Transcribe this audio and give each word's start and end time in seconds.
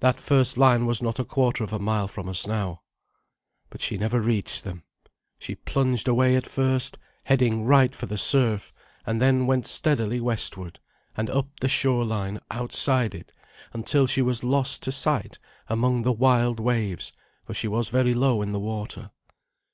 That 0.00 0.20
first 0.20 0.58
line 0.58 0.84
was 0.84 1.00
not 1.00 1.18
a 1.18 1.24
quarter 1.24 1.64
of 1.64 1.72
a 1.72 1.78
mile 1.78 2.06
from 2.06 2.28
us 2.28 2.46
now. 2.46 2.82
But 3.70 3.80
she 3.80 3.96
never 3.96 4.20
reached 4.20 4.62
them. 4.62 4.82
She 5.38 5.54
plunged 5.54 6.06
away 6.06 6.36
at 6.36 6.46
first, 6.46 6.98
heading 7.24 7.64
right 7.64 7.94
for 7.94 8.04
the 8.04 8.18
surf, 8.18 8.74
and 9.06 9.22
then 9.22 9.46
went 9.46 9.64
steadily 9.66 10.20
westward, 10.20 10.80
and 11.16 11.30
up 11.30 11.48
the 11.60 11.68
shore 11.70 12.04
line 12.04 12.40
outside 12.50 13.14
it, 13.14 13.32
until 13.72 14.06
she 14.06 14.20
was 14.20 14.44
lost 14.44 14.82
to 14.82 14.92
sight 14.92 15.38
among 15.66 16.02
the 16.02 16.12
wild 16.12 16.60
waves, 16.60 17.14
for 17.46 17.54
she 17.54 17.66
was 17.66 17.88
very 17.88 18.12
low 18.12 18.42
in 18.42 18.52
the 18.52 18.60
water. 18.60 19.12